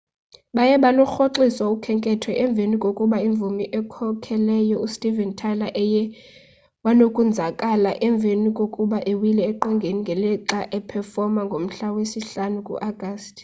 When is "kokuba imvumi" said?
2.83-3.65